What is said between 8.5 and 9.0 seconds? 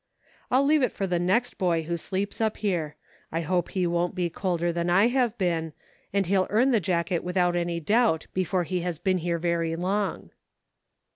he has